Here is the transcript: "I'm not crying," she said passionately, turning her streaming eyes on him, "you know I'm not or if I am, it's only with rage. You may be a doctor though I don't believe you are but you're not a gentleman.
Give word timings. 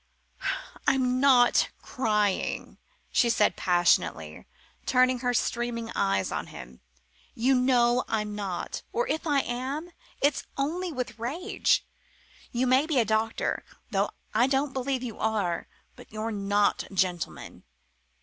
"I'm 0.87 1.19
not 1.19 1.69
crying," 1.79 2.79
she 3.11 3.29
said 3.29 3.55
passionately, 3.55 4.47
turning 4.87 5.19
her 5.19 5.31
streaming 5.31 5.91
eyes 5.93 6.31
on 6.31 6.47
him, 6.47 6.81
"you 7.35 7.53
know 7.53 8.03
I'm 8.07 8.33
not 8.33 8.81
or 8.91 9.07
if 9.07 9.27
I 9.27 9.41
am, 9.41 9.91
it's 10.19 10.47
only 10.57 10.91
with 10.91 11.19
rage. 11.19 11.85
You 12.51 12.65
may 12.65 12.87
be 12.87 12.97
a 12.97 13.05
doctor 13.05 13.63
though 13.91 14.09
I 14.33 14.47
don't 14.47 14.73
believe 14.73 15.03
you 15.03 15.19
are 15.19 15.67
but 15.95 16.11
you're 16.11 16.31
not 16.31 16.83
a 16.89 16.95
gentleman. 16.95 17.63